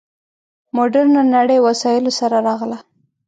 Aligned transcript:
مډرنه 0.75 1.21
نړۍ 1.35 1.57
وسایلو 1.67 2.11
سره 2.19 2.37
راغله. 2.47 2.77